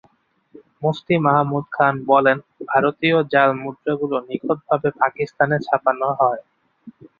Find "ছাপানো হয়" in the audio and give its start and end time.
5.67-6.41